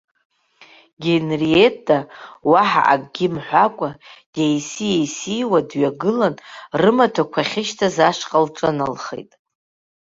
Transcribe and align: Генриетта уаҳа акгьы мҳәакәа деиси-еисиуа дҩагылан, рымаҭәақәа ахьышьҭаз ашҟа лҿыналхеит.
Генриетта 1.03 1.97
уаҳа 2.49 2.81
акгьы 2.93 3.27
мҳәакәа 3.33 3.89
деиси-еисиуа 4.33 5.59
дҩагылан, 5.69 6.35
рымаҭәақәа 6.81 7.41
ахьышьҭаз 7.43 7.97
ашҟа 8.09 8.37
лҿыналхеит. 8.45 9.31